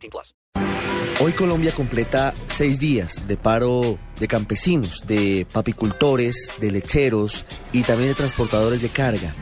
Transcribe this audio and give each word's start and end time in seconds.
18 0.00 0.10
plus. 0.10 0.34
Hoy 1.22 1.32
Colombia 1.32 1.72
completa 1.72 2.32
seis 2.46 2.80
días 2.80 3.26
de 3.28 3.36
paro 3.36 3.98
de 4.18 4.26
campesinos, 4.26 5.06
de 5.06 5.46
papicultores, 5.52 6.54
de 6.58 6.70
lecheros 6.70 7.44
y 7.72 7.82
también 7.82 8.08
de 8.08 8.14
transportadores 8.14 8.80
de 8.80 8.88
carga. 8.88 9.34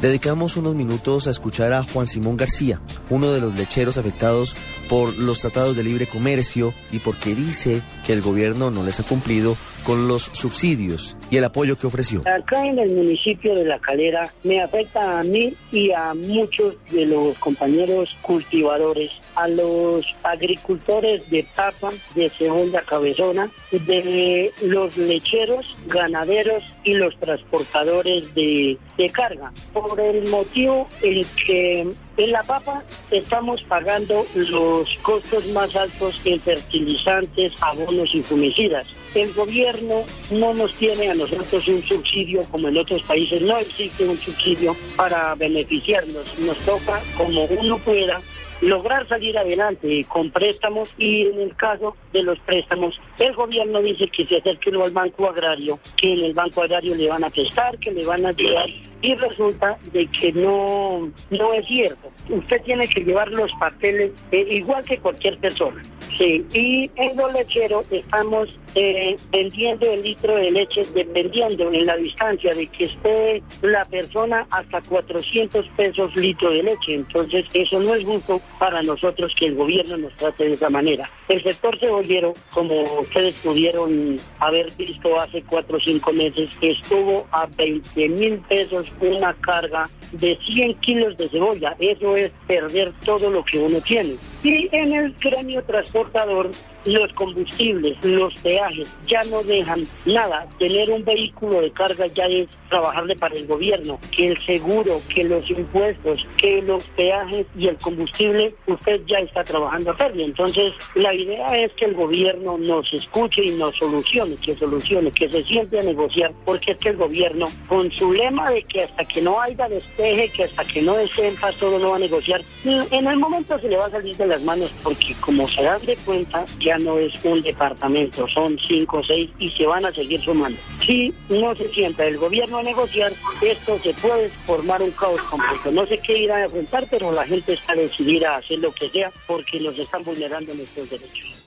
Dedicamos 0.00 0.56
unos 0.56 0.74
minutos 0.74 1.26
a 1.26 1.30
escuchar 1.30 1.72
a 1.72 1.82
Juan 1.82 2.06
Simón 2.06 2.36
García, 2.36 2.80
uno 3.10 3.32
de 3.32 3.40
los 3.40 3.56
lecheros 3.56 3.96
afectados 3.96 4.54
por 4.88 5.16
los 5.16 5.40
tratados 5.40 5.74
de 5.74 5.82
libre 5.82 6.06
comercio 6.06 6.74
y 6.92 7.00
porque 7.00 7.34
dice 7.34 7.82
que 8.04 8.12
el 8.12 8.22
gobierno 8.22 8.70
no 8.70 8.84
les 8.84 9.00
ha 9.00 9.04
cumplido 9.04 9.56
con 9.86 10.08
los 10.08 10.30
subsidios 10.32 11.16
y 11.30 11.36
el 11.36 11.44
apoyo 11.44 11.78
que 11.78 11.86
ofreció. 11.86 12.22
Acá 12.26 12.66
en 12.66 12.80
el 12.80 12.92
municipio 12.92 13.54
de 13.54 13.64
La 13.64 13.78
Calera 13.78 14.32
me 14.42 14.60
afecta 14.60 15.20
a 15.20 15.22
mí 15.22 15.54
y 15.70 15.92
a 15.92 16.12
muchos 16.12 16.74
de 16.90 17.06
los 17.06 17.38
compañeros 17.38 18.16
cultivadores, 18.20 19.12
a 19.36 19.46
los 19.46 20.04
agricultores 20.24 21.30
de 21.30 21.46
papa, 21.54 21.90
de 22.16 22.28
segunda 22.30 22.82
cabezona, 22.82 23.48
de 23.70 24.52
los 24.62 24.96
lecheros, 24.96 25.76
ganaderos 25.86 26.64
y 26.82 26.94
los 26.94 27.16
transportadores 27.20 28.34
de, 28.34 28.76
de 28.98 29.10
carga. 29.10 29.52
Por 29.72 30.00
el 30.00 30.28
motivo 30.28 30.88
en 31.02 31.24
que 31.46 31.86
en 32.16 32.32
la 32.32 32.42
papa 32.42 32.82
estamos 33.10 33.62
pagando 33.62 34.24
los 34.34 34.96
costos 35.02 35.46
más 35.48 35.76
altos 35.76 36.20
en 36.24 36.40
fertilizantes, 36.40 37.52
abonos 37.60 38.14
y 38.14 38.22
fumicidas. 38.22 38.86
El 39.14 39.32
gobierno 39.34 39.75
no 39.82 40.54
nos 40.54 40.72
tiene 40.74 41.10
a 41.10 41.14
nosotros 41.14 41.66
un 41.68 41.82
subsidio 41.82 42.44
como 42.50 42.68
en 42.68 42.78
otros 42.78 43.02
países, 43.02 43.42
no 43.42 43.58
existe 43.58 44.04
un 44.04 44.18
subsidio 44.18 44.76
para 44.96 45.34
beneficiarnos. 45.34 46.38
Nos 46.38 46.58
toca 46.58 47.00
como 47.16 47.44
uno 47.44 47.78
pueda 47.78 48.20
lograr 48.60 49.06
salir 49.08 49.36
adelante 49.36 50.04
con 50.08 50.30
préstamos 50.30 50.94
y 50.98 51.22
en 51.26 51.40
el 51.40 51.56
caso 51.56 51.96
de 52.12 52.22
los 52.22 52.38
préstamos, 52.40 52.98
el 53.18 53.34
gobierno 53.34 53.82
dice 53.82 54.08
que 54.08 54.26
se 54.26 54.38
acerque 54.38 54.70
al 54.70 54.90
Banco 54.90 55.28
Agrario, 55.28 55.78
que 55.96 56.14
en 56.14 56.20
el 56.20 56.34
Banco 56.34 56.62
Agrario 56.62 56.94
le 56.94 57.08
van 57.08 57.24
a 57.24 57.30
prestar, 57.30 57.78
que 57.78 57.90
le 57.90 58.04
van 58.04 58.24
a 58.24 58.30
ayudar 58.30 58.68
y 59.02 59.14
resulta 59.14 59.76
de 59.92 60.06
que 60.06 60.32
no, 60.32 61.10
no 61.30 61.52
es 61.52 61.66
cierto. 61.66 62.10
Usted 62.28 62.62
tiene 62.62 62.88
que 62.88 63.02
llevar 63.02 63.30
los 63.30 63.52
papeles 63.54 64.12
eh, 64.32 64.46
igual 64.50 64.82
que 64.84 64.98
cualquier 64.98 65.38
persona. 65.38 65.82
Sí, 66.16 66.44
y 66.54 66.90
en 66.96 67.16
los 67.16 67.32
lecheros 67.34 67.84
estamos 67.90 68.58
eh, 68.74 69.16
vendiendo 69.30 69.84
el 69.84 70.02
litro 70.02 70.34
de 70.36 70.50
leche 70.50 70.82
dependiendo 70.94 71.70
en 71.70 71.84
la 71.84 71.96
distancia 71.96 72.54
de 72.54 72.66
que 72.68 72.84
esté 72.84 73.42
la 73.60 73.84
persona 73.84 74.46
hasta 74.50 74.80
400 74.80 75.66
pesos 75.76 76.16
litro 76.16 76.50
de 76.50 76.62
leche. 76.62 76.94
Entonces 76.94 77.44
eso 77.52 77.80
no 77.80 77.94
es 77.94 78.04
justo 78.04 78.40
para 78.58 78.82
nosotros 78.82 79.34
que 79.38 79.46
el 79.46 79.56
gobierno 79.56 79.98
nos 79.98 80.14
trate 80.16 80.44
de 80.44 80.52
esa 80.52 80.70
manera. 80.70 81.10
El 81.28 81.42
sector 81.42 81.78
cebollero, 81.78 82.34
como 82.52 82.82
ustedes 83.00 83.34
pudieron 83.42 84.18
haber 84.38 84.70
visto 84.72 85.18
hace 85.20 85.42
cuatro 85.42 85.76
o 85.76 85.80
cinco 85.80 86.12
meses, 86.12 86.50
estuvo 86.60 87.26
a 87.32 87.46
20 87.46 88.08
mil 88.08 88.38
pesos 88.48 88.90
una 89.00 89.34
carga 89.34 89.88
de 90.12 90.38
100 90.46 90.74
kilos 90.76 91.16
de 91.16 91.28
cebolla. 91.28 91.76
Eso 91.78 92.16
es 92.16 92.30
perder 92.46 92.92
todo 93.04 93.30
lo 93.30 93.44
que 93.44 93.58
uno 93.58 93.80
tiene. 93.80 94.14
Y 94.46 94.68
en 94.70 94.94
el 94.94 95.12
gremio 95.14 95.60
transportador, 95.64 96.52
los 96.84 97.12
combustibles, 97.14 97.96
los 98.04 98.32
peajes, 98.36 98.86
ya 99.08 99.24
no 99.24 99.42
dejan 99.42 99.88
nada. 100.04 100.46
Tener 100.56 100.88
un 100.88 101.04
vehículo 101.04 101.62
de 101.62 101.72
carga 101.72 102.06
ya 102.06 102.26
es 102.26 102.48
trabajarle 102.68 103.16
para 103.16 103.34
el 103.34 103.48
gobierno. 103.48 103.98
Que 104.14 104.28
el 104.28 104.46
seguro, 104.46 105.00
que 105.12 105.24
los 105.24 105.50
impuestos, 105.50 106.24
que 106.36 106.62
los 106.62 106.84
peajes 106.90 107.44
y 107.58 107.66
el 107.66 107.76
combustible, 107.78 108.54
usted 108.68 109.00
ya 109.08 109.18
está 109.18 109.42
trabajando 109.42 109.90
a 109.90 109.96
pérdida. 109.96 110.26
Entonces, 110.26 110.72
la 110.94 111.12
idea 111.12 111.58
es 111.58 111.72
que 111.72 111.86
el 111.86 111.94
gobierno 111.94 112.56
nos 112.56 112.92
escuche 112.92 113.44
y 113.44 113.50
nos 113.50 113.74
solucione, 113.74 114.36
que 114.36 114.54
solucione, 114.54 115.10
que 115.10 115.28
se 115.28 115.42
siente 115.42 115.80
a 115.80 115.82
negociar, 115.82 116.32
porque 116.44 116.70
es 116.70 116.78
que 116.78 116.90
el 116.90 116.98
gobierno, 116.98 117.48
con 117.66 117.90
su 117.90 118.12
lema 118.12 118.48
de 118.52 118.62
que 118.62 118.84
hasta 118.84 119.04
que 119.04 119.22
no 119.22 119.40
haya 119.40 119.68
despeje, 119.68 120.28
que 120.28 120.44
hasta 120.44 120.62
que 120.64 120.82
no 120.82 120.96
esté 121.00 121.26
en 121.26 121.34
paz 121.34 121.56
todo 121.56 121.80
no 121.80 121.90
va 121.90 121.96
a 121.96 121.98
negociar, 121.98 122.42
en 122.64 123.06
el 123.08 123.18
momento 123.18 123.58
se 123.58 123.68
le 123.68 123.76
va 123.76 123.86
a 123.86 123.90
salir 123.90 124.16
de 124.16 124.26
la 124.26 124.35
manos 124.42 124.72
porque 124.82 125.14
como 125.20 125.46
se 125.48 125.62
dan 125.62 125.84
de 125.84 125.96
cuenta 125.96 126.44
ya 126.60 126.78
no 126.78 126.98
es 126.98 127.12
un 127.24 127.42
departamento, 127.42 128.28
son 128.28 128.58
cinco 128.58 128.98
o 128.98 129.04
seis 129.04 129.30
y 129.38 129.48
se 129.50 129.66
van 129.66 129.84
a 129.84 129.92
seguir 129.92 130.20
sumando. 130.22 130.58
Si 130.84 131.12
no 131.28 131.54
se 131.54 131.68
sienta 131.68 132.04
el 132.04 132.18
gobierno 132.18 132.58
a 132.58 132.62
negociar, 132.62 133.12
esto 133.40 133.78
se 133.82 133.94
puede 133.94 134.30
formar 134.46 134.82
un 134.82 134.90
caos 134.92 135.20
completo. 135.22 135.70
No 135.72 135.86
sé 135.86 135.98
qué 135.98 136.18
irá 136.18 136.36
a 136.36 136.44
enfrentar, 136.44 136.86
pero 136.90 137.12
la 137.12 137.26
gente 137.26 137.52
está 137.54 137.74
decidida 137.74 138.34
a 138.34 138.38
hacer 138.38 138.58
lo 138.58 138.72
que 138.72 138.88
sea 138.88 139.10
porque 139.26 139.60
nos 139.60 139.78
están 139.78 140.04
vulnerando 140.04 140.54
nuestros 140.54 140.90
derechos. 140.90 141.45